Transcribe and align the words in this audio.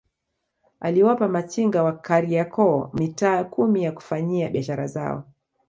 Aliwapa 0.79 1.27
machinga 1.27 1.83
wa 1.83 1.91
Kariakoo 1.93 2.89
mitaa 2.93 3.43
kumi 3.43 3.83
ya 3.83 3.91
kufanyia 3.91 4.49
biashara 4.49 4.87
zao 4.87 5.23